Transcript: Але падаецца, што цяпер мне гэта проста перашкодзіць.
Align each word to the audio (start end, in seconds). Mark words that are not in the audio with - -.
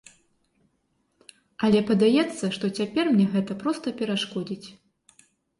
Але 1.67 1.79
падаецца, 1.91 2.45
што 2.55 2.65
цяпер 2.81 3.05
мне 3.13 3.27
гэта 3.37 3.59
проста 3.61 3.95
перашкодзіць. 4.01 4.67